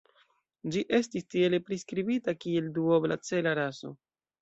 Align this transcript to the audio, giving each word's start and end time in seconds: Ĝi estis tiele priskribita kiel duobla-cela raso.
Ĝi 0.75 0.81
estis 0.99 1.27
tiele 1.35 1.61
priskribita 1.69 2.37
kiel 2.47 2.75
duobla-cela 2.81 3.59
raso. 3.65 3.97